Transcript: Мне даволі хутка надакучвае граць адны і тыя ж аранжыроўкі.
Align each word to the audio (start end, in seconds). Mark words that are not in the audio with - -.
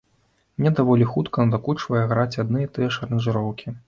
Мне 0.61 0.69
даволі 0.79 1.07
хутка 1.11 1.45
надакучвае 1.49 2.01
граць 2.13 2.39
адны 2.45 2.63
і 2.65 2.71
тыя 2.79 2.89
ж 2.97 3.03
аранжыроўкі. 3.09 3.75